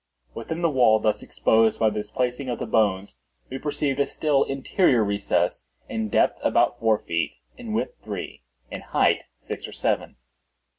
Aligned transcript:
Within 0.33 0.63
the 0.63 0.69
wall 0.71 0.97
thus 0.97 1.21
exposed 1.21 1.77
by 1.79 1.91
the 1.91 1.99
displacing 1.99 2.49
of 2.49 2.57
the 2.57 2.65
bones, 2.65 3.19
we 3.51 3.59
perceived 3.59 3.99
a 3.99 4.07
still 4.07 4.43
interior 4.43 5.03
recess, 5.03 5.67
in 5.87 6.09
depth 6.09 6.39
about 6.43 6.79
four 6.79 6.97
feet, 6.97 7.35
in 7.55 7.71
width 7.71 7.93
three, 8.03 8.41
in 8.71 8.81
height 8.81 9.25
six 9.37 9.67
or 9.67 9.73
seven. 9.73 10.15